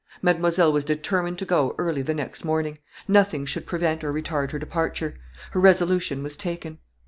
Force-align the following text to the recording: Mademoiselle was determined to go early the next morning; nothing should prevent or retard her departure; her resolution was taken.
Mademoiselle 0.19 0.73
was 0.73 0.83
determined 0.83 1.37
to 1.37 1.45
go 1.45 1.75
early 1.77 2.01
the 2.01 2.15
next 2.15 2.43
morning; 2.43 2.79
nothing 3.07 3.45
should 3.45 3.67
prevent 3.67 4.03
or 4.03 4.11
retard 4.11 4.49
her 4.49 4.57
departure; 4.57 5.13
her 5.51 5.59
resolution 5.59 6.23
was 6.23 6.35
taken. 6.35 6.79